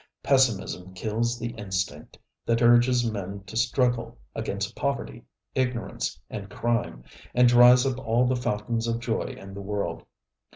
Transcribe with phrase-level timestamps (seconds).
[0.23, 2.17] Pessimism kills the instinct
[2.47, 7.03] that urges men to struggle against poverty, ignorance and crime,
[7.35, 10.03] and dries up all the fountains of joy in the world.